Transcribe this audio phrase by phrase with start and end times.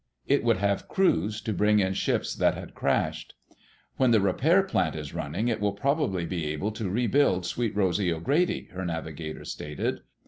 [0.25, 3.35] It would have crews to bring in ships that had crashed.
[3.97, 8.11] "When the repair plant is running, it will probably be able to rebuild Sweet Rosy
[8.11, 9.99] O'Grady," her navigator stated.